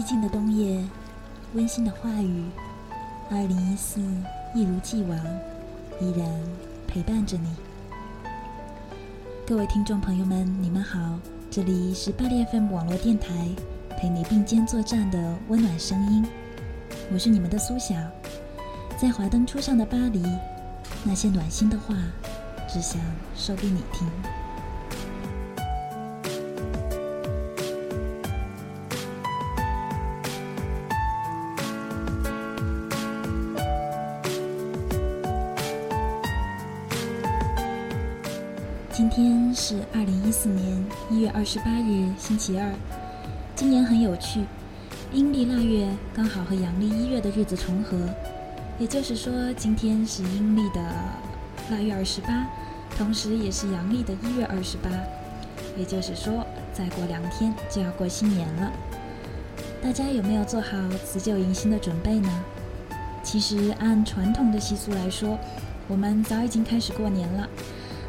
[0.00, 0.82] 寂静的冬夜，
[1.52, 2.46] 温馨的话语，
[3.30, 4.00] 二零一四
[4.54, 5.18] 一如既往，
[6.00, 6.26] 依然
[6.86, 7.54] 陪伴着你。
[9.46, 11.18] 各位听众朋友们，你们好，
[11.50, 13.46] 这里是巴黎 FM 网络电台，
[13.98, 16.26] 陪你并肩作战的温暖声音。
[17.12, 17.94] 我是你们的苏晓，
[18.98, 20.24] 在华灯初上的巴黎，
[21.04, 21.94] 那些暖心的话，
[22.66, 22.98] 只想
[23.36, 24.08] 说给你听。
[39.10, 42.72] 天是二零一四年一月二十八日，星期二。
[43.56, 44.44] 今年很有趣，
[45.12, 47.98] 阴历腊月刚好和阳历一月的日子重合，
[48.78, 50.80] 也就是说，今天是阴历的
[51.70, 52.46] 腊月二十八，
[52.96, 54.88] 同时也是阳历的一月二十八。
[55.76, 58.70] 也就是说，再过两天就要过新年了。
[59.82, 62.30] 大家有没有做好辞旧迎新的准备呢？
[63.24, 65.36] 其实按传统的习俗来说，
[65.88, 67.48] 我们早已经开始过年了。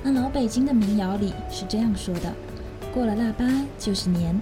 [0.04, 2.34] 那老北京的民谣里是这样说的：
[2.92, 3.46] 过了腊八
[3.78, 4.40] 就是年，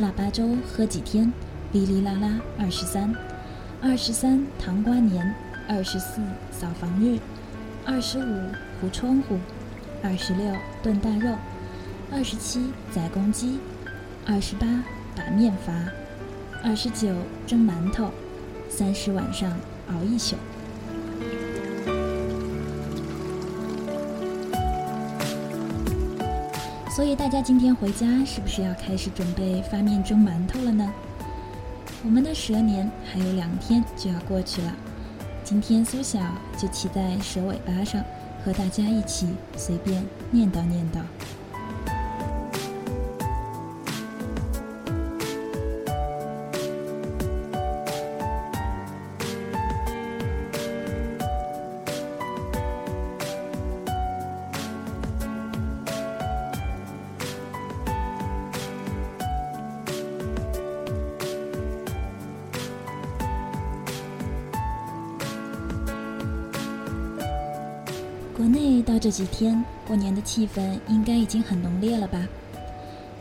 [0.00, 1.32] 腊八粥喝几天，
[1.72, 3.14] 哩哩啦啦二十三，
[3.80, 5.32] 二十三糖瓜年，
[5.68, 7.18] 二十四扫房日，
[7.84, 8.50] 二十五
[8.80, 9.38] 糊窗户，
[10.02, 10.52] 二十六
[10.82, 11.36] 炖大肉，
[12.10, 13.60] 二十七宰公鸡，
[14.26, 14.66] 二十八
[15.14, 15.72] 把面发，
[16.64, 17.14] 二十九
[17.46, 18.10] 蒸馒头，
[18.68, 19.52] 三十晚上
[19.88, 20.34] 熬一宿。
[26.96, 30.90] 所以大家今天回家是不是要开始准备发面蒸馒头了呢？
[32.02, 34.74] 我们的蛇年还有两天就要过去了，
[35.44, 36.18] 今天苏小
[36.56, 38.02] 就骑在蛇尾巴上，
[38.42, 41.00] 和大家一起随便念叨念叨。
[69.06, 72.26] 这几天过年的气氛应该已经很浓烈了吧？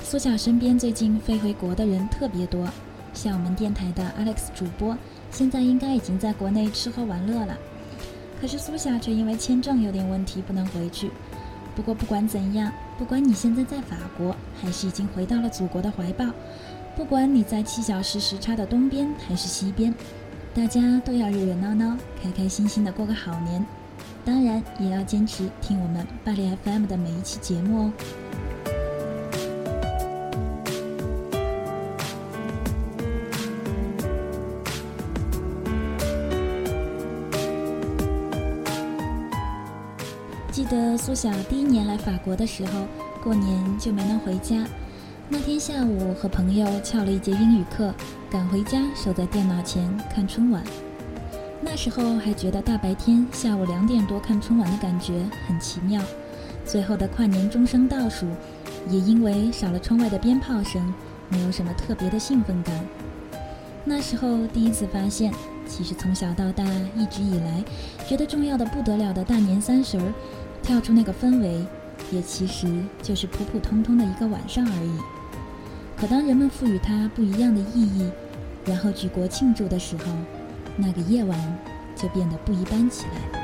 [0.03, 2.67] 苏小身边最近飞回国的人特别多，
[3.13, 4.97] 像我们电台的 Alex 主播，
[5.29, 7.55] 现在应该已经在国内吃喝玩乐了。
[8.41, 11.11] 可是苏小却因为签证有点问题不能回去。
[11.75, 16.25] 不过不管怎样，不管你现在在法国，还是已经回到了祖国的怀抱，
[16.95, 19.93] 不管你在七小时时差的东边还是西边，
[20.51, 23.63] 大家都要热热闹闹、开开心心的过个好年。
[24.23, 27.91] 当然，也要坚持听我们巴黎 FM 的每一期节目哦。
[40.51, 42.87] 记得苏小第一年来法国的时候，
[43.23, 44.65] 过年就没能回家。
[45.27, 47.93] 那天下午和朋友翘了一节英语课，
[48.29, 50.63] 赶回家守在电脑前看春晚。
[51.65, 55.99] 那时候还觉得大白天下午两点多看春晚的感觉很奇妙，
[56.63, 58.27] 最后的跨年钟声倒数，
[58.87, 60.93] 也因为少了窗外的鞭炮声，
[61.27, 62.73] 没有什么特别的兴奋感。
[63.83, 65.33] 那时候第一次发现，
[65.67, 66.63] 其实从小到大
[66.95, 67.63] 一直以来
[68.07, 70.13] 觉得重要的不得了的大年三十儿，
[70.61, 71.65] 跳出那个氛围，
[72.11, 72.67] 也其实
[73.01, 74.97] 就是普普通通的一个晚上而已。
[75.97, 78.09] 可当人们赋予它不一样的意义，
[78.65, 80.03] 然后举国庆祝的时候，
[80.77, 81.57] 那个夜晚
[81.95, 83.41] 就变得不一般起来。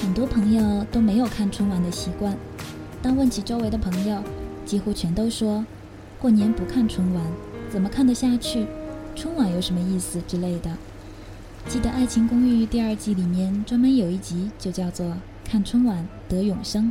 [0.00, 2.36] 很多朋友都没有看春晚的习惯，
[3.00, 4.20] 当问起周围的朋友，
[4.66, 5.64] 几乎全都说，
[6.18, 7.24] 过年不看春晚，
[7.70, 8.66] 怎么看得下去？
[9.14, 10.70] 春晚有什么意思之类的。
[11.68, 16.90] 记得《爱情公寓》第二季里面专门有一集就叫做“看春晚得永生”。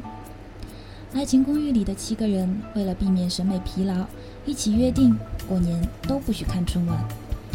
[1.17, 4.05] 《爱情公寓》里的七个人为了避免审美疲劳，
[4.45, 5.17] 一起约定
[5.49, 7.03] 过年都不许看春晚。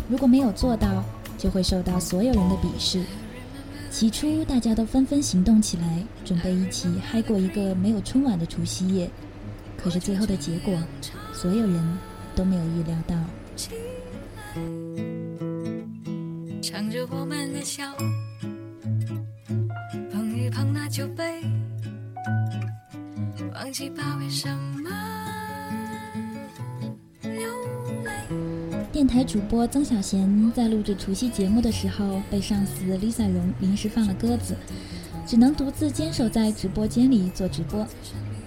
[0.08, 1.04] 如果没有做到，
[1.38, 3.04] 就会受到所有人的鄙视。
[3.88, 9.08] 起初大家都纷纷行动起来，准备一起嗨过一个没有春晚的除夕夜。
[9.76, 10.76] 可是最后的结果，
[11.32, 11.98] 所有人
[12.34, 13.14] 都没有预料到。
[17.22, 17.84] 我们的笑，
[20.10, 21.40] 碰一碰那酒杯，
[23.54, 24.48] 忘记吧为什
[24.82, 24.90] 么
[27.22, 27.32] 流
[28.02, 28.10] 泪。
[28.90, 34.56] 电台主播曾小贤在录制除夕节目的时候，被上司 Lisa 荣临时放了鸽子，
[35.24, 37.86] 只能独自坚守在直播间里做直播。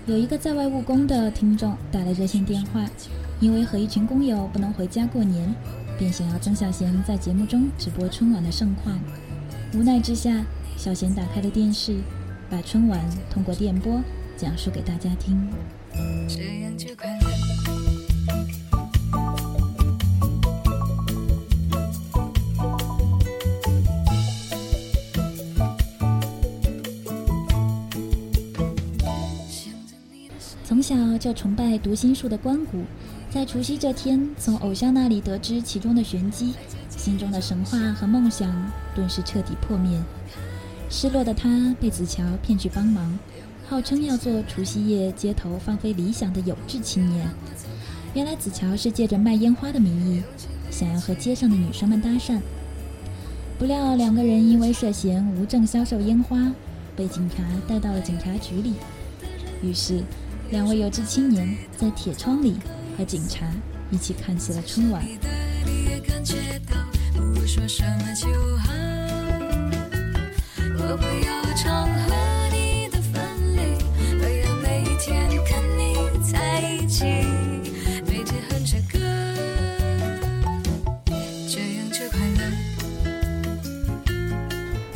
[0.05, 2.85] 有一个在外务工的听众打了热线电话，
[3.39, 5.55] 因为和一群工友不能回家过年。
[5.97, 8.99] 便想要曾小贤在节目中直播春晚的盛况，
[9.73, 10.45] 无奈之下，
[10.75, 11.97] 小贤打开了电视，
[12.49, 12.99] 把春晚
[13.29, 14.01] 通过电波
[14.35, 15.47] 讲述给大家听。
[16.27, 17.27] 这样就快乐。
[30.65, 32.83] 从小就崇拜读心术的关谷。
[33.35, 36.53] 在除夕这天，从偶像那里得知其中的玄机，
[36.87, 40.01] 心中的神话和梦想顿时彻底破灭。
[40.89, 43.19] 失落的他被子乔骗去帮忙，
[43.67, 47.27] 号称要做除夕夜街头放飞理想的有志青年。
[48.13, 50.23] 原来子乔是借着卖烟花的名义，
[50.71, 52.39] 想要和街上的女生们搭讪。
[53.59, 56.53] 不料两个人因为涉嫌无证销售烟花，
[56.95, 58.75] 被警察带到了警察局里。
[59.61, 60.01] 于是，
[60.51, 62.55] 两位有志青年在铁窗里。
[62.97, 63.45] 和警察
[63.91, 65.03] 一起看起了春晚。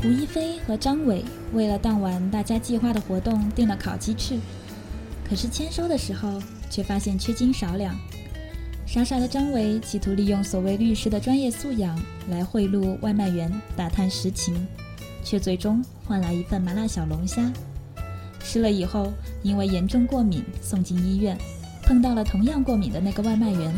[0.02, 4.40] 吴亦菲和张伟为了当晚大家计划的活动订了烤鸡翅，
[5.28, 6.42] 可是签收的时候。
[6.70, 7.98] 却发现缺斤少两，
[8.86, 12.00] 傻傻的张伟企图利用所谓律师的专业素养
[12.30, 14.68] 来贿赂外卖员打探实情，
[15.24, 17.52] 却最终换来一份麻辣小龙虾。
[18.42, 19.12] 吃了以后，
[19.44, 21.38] 因为严重过敏送进医院，
[21.84, 23.74] 碰到了同样过敏的那个外卖员，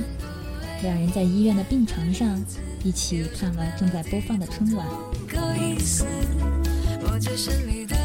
[0.84, 2.42] 两人在医院的病床上
[2.84, 4.86] 一起看了正在播放的春晚。
[5.34, 7.10] 而无
[7.68, 8.01] 聊的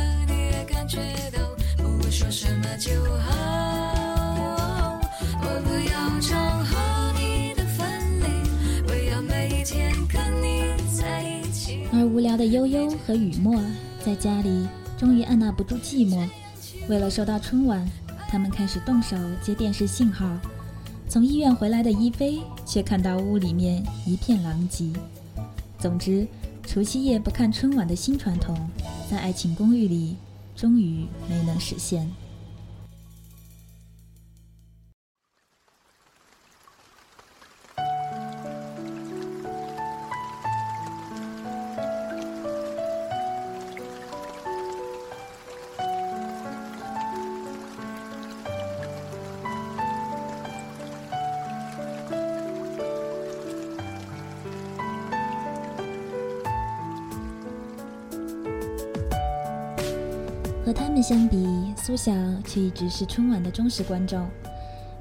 [12.46, 13.60] 悠悠和雨墨
[14.04, 14.66] 在家里
[14.96, 16.26] 终于按捺不住寂寞，
[16.88, 17.86] 为了收到春晚，
[18.28, 20.26] 他们开始动手接电视信号。
[21.08, 24.90] 从医院回来的一菲却看到屋里面一片狼藉。
[25.78, 26.26] 总之，
[26.66, 28.56] 除夕夜不看春晚的新传统，
[29.10, 30.16] 在《爱情公寓》里
[30.56, 32.10] 终于没能实现。
[60.96, 62.10] 们相比，苏小
[62.46, 64.26] 却一直是春晚的忠实观众。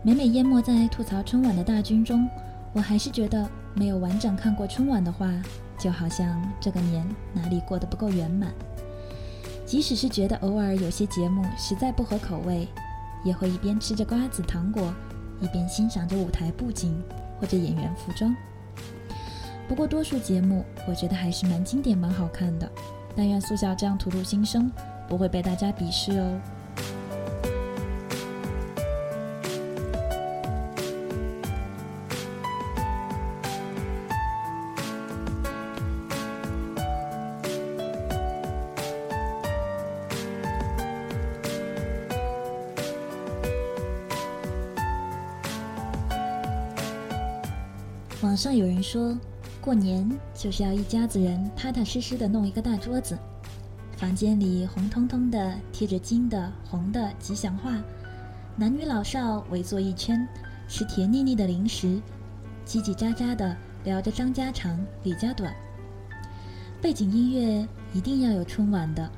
[0.03, 2.29] 每每淹没在吐槽春晚的大军中，
[2.73, 5.31] 我还是觉得没有完整看过春晚的话，
[5.79, 8.51] 就好像这个年哪里过得不够圆满。
[9.65, 12.67] 即使是觉得偶尔有些节目实在不合口味，
[13.23, 14.93] 也会一边吃着瓜子糖果，
[15.39, 17.01] 一边欣赏着舞台布景
[17.39, 18.35] 或者演员服装。
[19.65, 22.69] 不过多数节目，我觉得还是蛮经典、蛮好看的。
[23.15, 24.69] 但愿苏小这样吐露心声。
[25.07, 26.39] 不会被大家鄙视哦。
[48.21, 49.15] 网上有人说，
[49.61, 53.17] 过年就是要一家子人踏踏实实的弄一个大桌子。
[54.05, 57.73] 房间里红彤彤的，贴着金的、红的吉祥画，
[58.55, 60.27] 男女老少围坐一圈，
[60.67, 61.99] 吃甜腻腻的零食，
[62.67, 65.51] 叽叽喳喳的聊着张家长、李家短。
[66.79, 69.09] 背景音乐一定要有春晚的，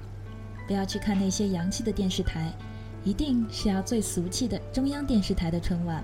[0.65, 2.49] 不要去看那些洋气的电视台，
[3.03, 6.01] 一定是要最俗气的中央电视台的春晚，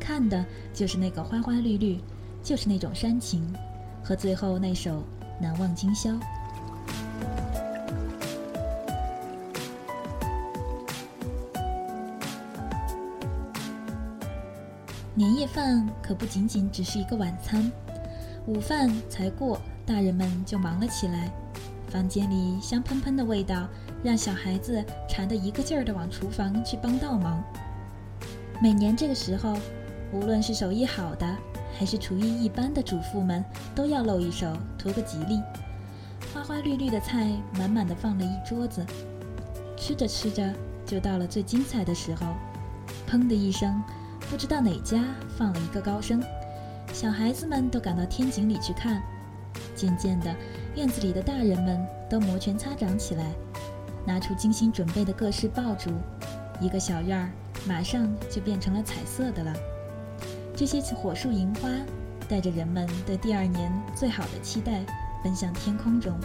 [0.00, 0.42] 看的
[0.72, 2.00] 就是那个花花绿绿，
[2.42, 3.46] 就是那种煽情，
[4.02, 5.00] 和最后那首
[5.38, 6.12] 《难忘今宵》。
[15.18, 17.72] 年夜饭可不仅仅只是一个晚餐，
[18.44, 21.32] 午饭才过，大人们就忙了起来。
[21.88, 23.66] 房间里香喷喷的味道，
[24.04, 27.42] 让小孩子馋得一个劲儿地往厨房去帮倒忙。
[28.60, 29.56] 每年这个时候，
[30.12, 31.26] 无论是手艺好的，
[31.78, 33.42] 还是厨艺一般的主妇们，
[33.74, 35.40] 都要露一手，图个吉利。
[36.34, 38.84] 花花绿绿的菜满满的放了一桌子，
[39.78, 40.52] 吃着吃着，
[40.84, 42.26] 就到了最精彩的时候，
[43.08, 43.82] 砰的一声。
[44.30, 45.02] 不知道哪家
[45.38, 46.22] 放了一个高声，
[46.92, 49.00] 小孩子们都赶到天井里去看。
[49.74, 50.34] 渐渐的，
[50.74, 53.24] 院子里的大人们都摩拳擦掌起来，
[54.04, 55.90] 拿出精心准备的各式爆竹，
[56.60, 57.30] 一个小院儿
[57.66, 59.52] 马上就变成了彩色的了。
[60.54, 61.68] 这些火树银花
[62.28, 64.84] 带着人们对第二年最好的期待，
[65.22, 66.18] 奔向天空中。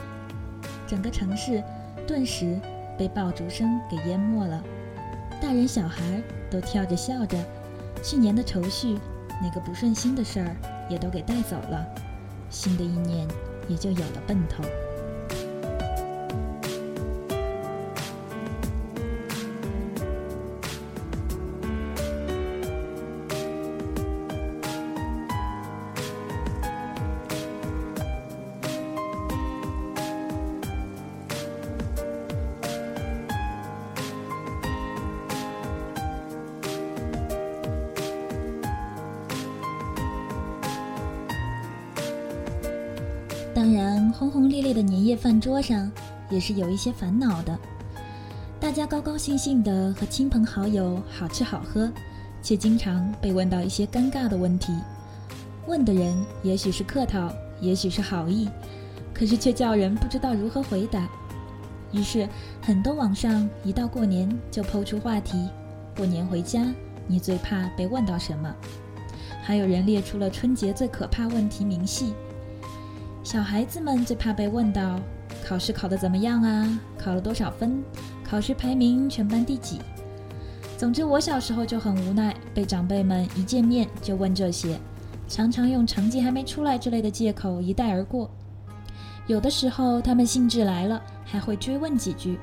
[0.87, 1.63] 整个城市
[2.07, 2.59] 顿时
[2.97, 4.61] 被爆竹声给淹没了，
[5.41, 7.37] 大人小孩都跳着笑着。
[8.01, 8.97] 去年的愁绪，
[9.41, 10.55] 那个不顺心的事儿，
[10.89, 11.85] 也都给带走了，
[12.49, 13.27] 新的一年
[13.67, 14.63] 也就有了奔头。
[46.41, 47.57] 是有一些烦恼的。
[48.59, 51.89] 大家高高兴兴的和亲朋好友好吃好喝，
[52.43, 54.73] 却经常被问到一些尴尬的问题。
[55.67, 58.49] 问的人也许是客套，也许是好意，
[59.13, 61.07] 可是却叫人不知道如何回答。
[61.91, 62.27] 于是，
[62.61, 65.49] 很多网上一到过年就抛出话题：
[65.95, 66.65] 过年回家，
[67.05, 68.53] 你最怕被问到什么？
[69.43, 72.13] 还有人列出了春节最可怕问题明细。
[73.23, 74.99] 小孩子们最怕被问到
[75.45, 76.79] 考试考得怎么样啊？
[76.97, 77.83] 考了多少分？
[78.23, 79.79] 考试排名全班第几？
[80.77, 84.79] 总之，我小时候就很无奈，被长辈们一见面就问这些，
[85.27, 88.29] 常常用成绩还没出来之类的借口一带而过。
[89.27, 92.39] 有的时候他们兴致来了，还会追问几句：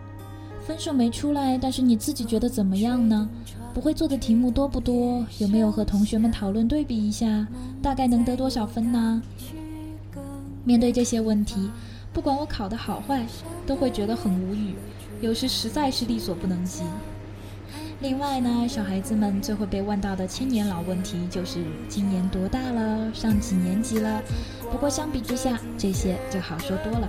[0.67, 3.28] 分数没出来，但是你自己觉得怎么样呢？
[3.75, 5.25] 不会做的题目多不多？
[5.38, 7.47] 有没有和同学们讨论对比一下？
[7.83, 9.23] 大概能得多少分呢？
[10.64, 11.71] 面对这些问题，
[12.12, 13.24] 不管我考得好坏，
[13.66, 14.74] 都会觉得很无语，
[15.20, 16.82] 有时实在是力所不能及。
[18.00, 24.22] 另外呢，小孩子们最会被问到的千年老问题就是今年多大了，上几年级了。
[24.70, 27.08] 不过相比之下，这些就好说多了。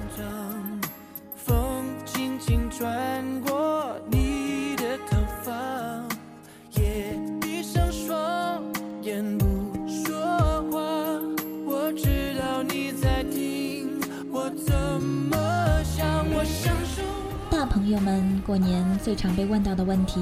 [18.50, 20.20] 过年最常被问到的问题，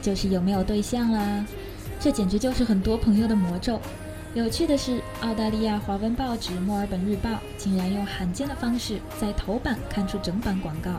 [0.00, 1.44] 就是有没有对象啦。
[2.00, 3.78] 这简直就是很多朋友的魔咒。
[4.32, 7.28] 有趣的是，澳大利亚华文报纸《墨尔本日报》
[7.58, 10.90] 竟然用罕见的方式在头版刊出整版广告。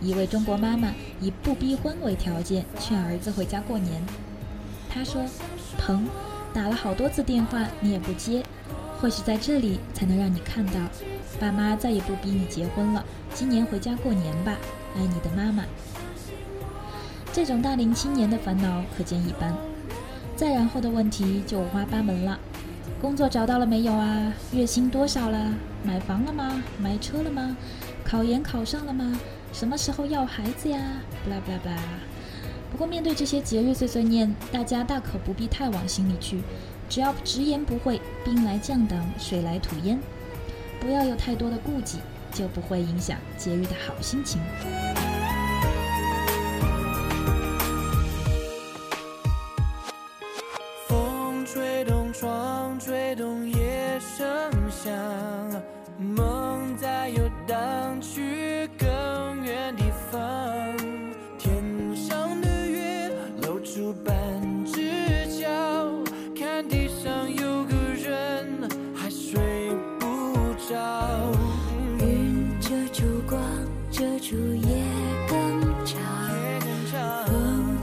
[0.00, 4.00] 一位中国妈妈以不逼婚为条件劝儿子回家过年。
[4.88, 5.20] 她说
[5.84, 6.06] ：“鹏，
[6.52, 8.40] 打了好多次电话你也不接，
[9.00, 10.74] 或许在这里才能让你看到，
[11.40, 13.04] 爸妈再也不逼你结婚了。
[13.34, 14.56] 今年回家过年吧，
[14.94, 15.64] 爱你的妈妈。”
[17.34, 19.52] 这种大龄青年的烦恼可见一斑。
[20.36, 22.38] 再然后的问题就五花八门了。
[23.02, 24.32] 工作找到了没有啊？
[24.52, 25.52] 月薪多少了？
[25.82, 26.62] 买房了吗？
[26.78, 27.56] 买车了吗？
[28.04, 29.18] 考研考上了吗？
[29.52, 30.78] 什么时候要孩子呀？
[31.24, 31.76] 不啦不啦不啦。
[32.70, 36.40] 不过面对这些节日碎碎念，大家大可不必太往心里去，
[36.88, 39.98] 只要直言不讳，兵来将挡，水来土掩，
[40.78, 41.98] 不要有太多的顾忌，
[42.32, 44.40] 就不会影响节日的好心情。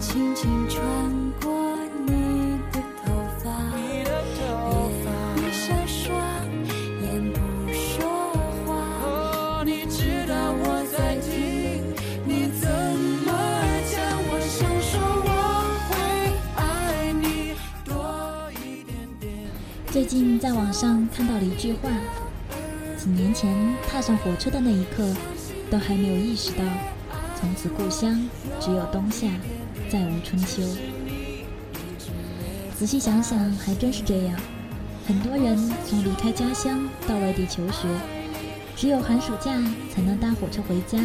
[0.02, 0.84] 轻轻穿
[1.44, 1.78] 过
[2.08, 3.52] 你的头发，
[5.36, 6.18] 闭上双
[7.04, 8.34] 眼不说
[8.66, 9.64] 话。
[19.92, 21.92] 最近在网上看到了一句话：
[22.98, 23.56] 几年前
[23.88, 25.08] 踏上火车的那一刻，
[25.70, 26.64] 都还没有意识到，
[27.40, 28.28] 从此故乡
[28.60, 29.28] 只有冬夏，
[29.92, 30.64] 再无春秋。
[32.80, 34.40] 仔细想想，还真是这样。
[35.06, 37.90] 很多人从离开家乡到外地求学，
[38.74, 39.52] 只有寒暑假
[39.94, 40.98] 才能搭火车回家，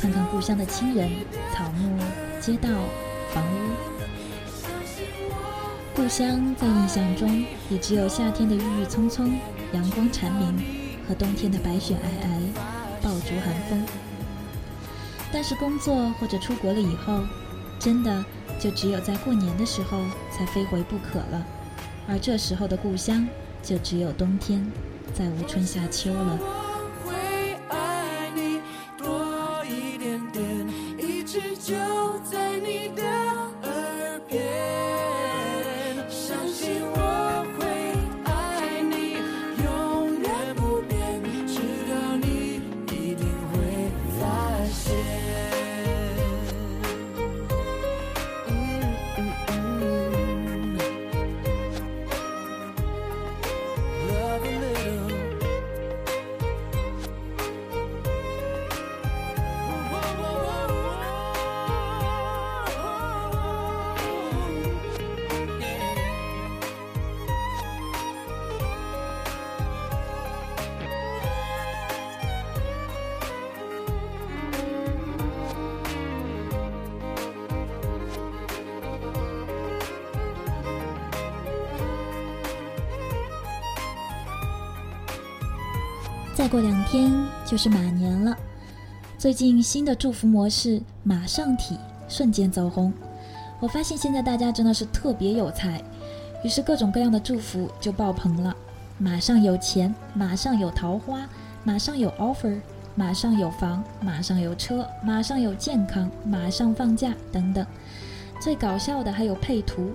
[0.00, 1.10] 看看故乡的亲人、
[1.52, 1.98] 草木、
[2.40, 2.68] 街道、
[3.34, 3.70] 房屋。
[5.96, 9.40] 故乡在印象中也只有夏天的郁郁葱葱、
[9.72, 10.64] 阳光蝉鸣
[11.08, 13.84] 和冬天的白雪皑皑、爆竹寒风。
[15.32, 17.20] 但是工作或者出国了以后，
[17.80, 18.24] 真的
[18.60, 21.46] 就只有在过年的时候才非回不可了，
[22.06, 23.26] 而这时候的故乡
[23.62, 24.64] 就只有冬天，
[25.14, 26.59] 再无春夏秋了。
[86.50, 87.12] 过两天
[87.46, 88.36] 就是马年了，
[89.16, 91.78] 最近新的祝福模式“马上体”
[92.10, 92.92] 瞬间走红。
[93.60, 95.80] 我发现现在大家真的是特别有才，
[96.42, 98.52] 于是各种各样的祝福就爆棚了：
[98.98, 101.20] 马上有钱，马上有桃花，
[101.62, 102.58] 马上有 offer，
[102.96, 107.64] 马上有房，马上有车，马上有健康，马上放假等等。
[108.40, 109.92] 最搞笑的还有配图，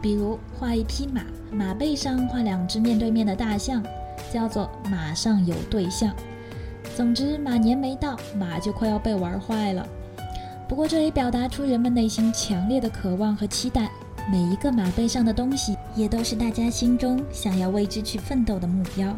[0.00, 1.20] 比如画一匹马，
[1.52, 3.84] 马背上画两只面对面的大象。
[4.32, 6.14] 叫做马上有对象。
[6.96, 9.86] 总之，马年没到，马就快要被玩坏了。
[10.68, 13.90] 不过，这也表达出人们内心强烈的渴望和期待。
[14.30, 19.16] 每一个马背上的东西，也都是大家心中想要为之去奋斗的目标。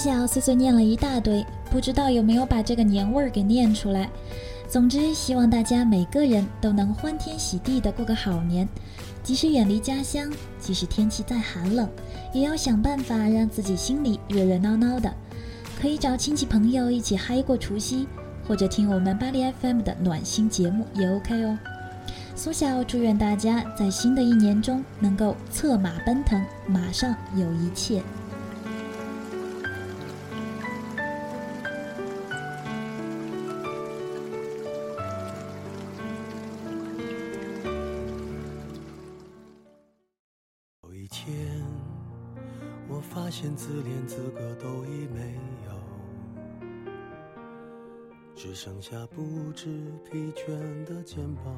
[0.00, 4.08] 苏小碎碎念了一大堆，不知道有没有把这个年味儿给念出来。
[4.66, 8.66] 总之，希望大家每个人都能欢天喜地的过个好年，
[9.22, 11.86] 即使远离家乡，即使天气再寒冷，
[12.32, 15.12] 也要想办法让自己心里热热闹闹的。
[15.78, 18.08] 可以找亲戚朋友一起嗨过除夕，
[18.48, 21.58] 或者听我们巴黎 FM 的暖心节目也 OK 哦。
[22.34, 28.02] 苏小祝愿大家在新的一年中能够策马奔腾，马上有一切。
[48.90, 49.68] 下不知
[50.04, 50.50] 疲倦
[50.84, 51.54] 的肩膀，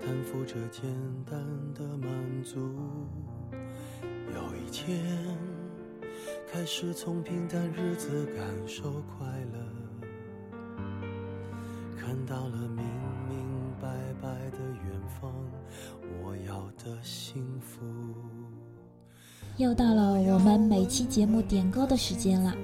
[0.00, 0.90] 担负着简
[1.30, 1.38] 单
[1.74, 2.08] 的满
[2.42, 2.58] 足。
[4.32, 5.04] 有一天，
[6.50, 9.58] 开始从平淡日子感受快乐，
[11.94, 12.82] 看到了明
[13.28, 13.88] 明白
[14.22, 15.30] 白的远方，
[16.22, 17.84] 我要的幸福。
[19.58, 22.54] 又到了我们每期节目点歌的时间了。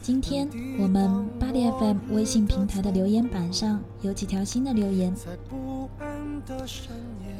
[0.00, 5.12] 今天我们巴黎 FM 微信平台的留言板上有几条新的留言，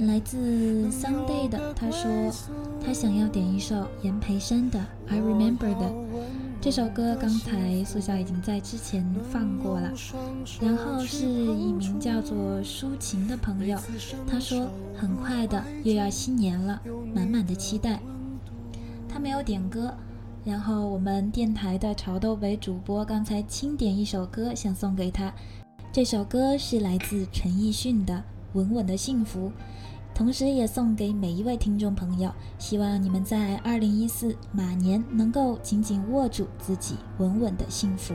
[0.00, 2.10] 来自 Sunday 的，他说
[2.84, 5.92] 他想要点一首严培山的《I Remember》的。
[6.60, 9.92] 这首歌刚才苏晓已经在之前放过了，
[10.60, 13.78] 然后是一名叫做抒情的朋友，
[14.26, 16.82] 他说很快的又要新年了，
[17.14, 18.00] 满满的期待。
[19.08, 19.94] 他没有点歌，
[20.44, 25.32] 然后我们电台的潮豆北主播刚才清点一首歌，想送给他，
[25.92, 28.14] 这首歌是来自陈奕迅的
[28.54, 29.48] 《稳稳的幸福》。
[30.14, 38.14] 同时，也送给每一位听众朋友，希望你们在二零一四马年能够紧紧握住自己稳稳的幸福。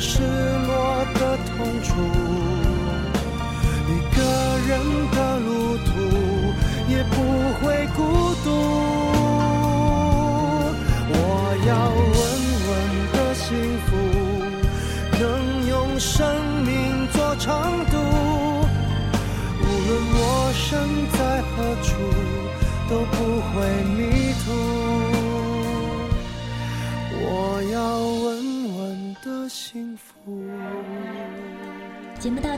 [0.00, 0.63] 是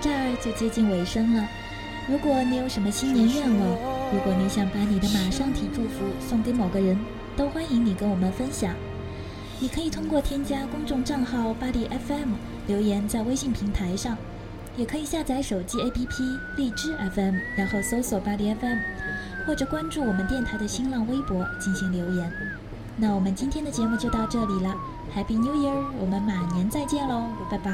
[0.06, 1.48] 这儿就接近尾声了。
[2.08, 3.68] 如果你有什么新年愿望，
[4.12, 6.96] 如果你想把你的马上体祝福送给某个人，
[7.36, 8.72] 都欢迎你跟我们分享。
[9.58, 12.34] 你可以通过添加公众账号巴黎 FM
[12.68, 14.16] 留言在微信平台上，
[14.76, 18.78] 也可以下载手机 APP 荔枝 FM，然后搜索巴黎 FM，
[19.44, 22.32] 或者关注我们电台的新浪微博进行留言。
[22.96, 24.72] 那我们今天的节目就到这里了
[25.16, 25.84] ，Happy New Year！
[25.98, 27.72] 我们马年再见喽，拜拜。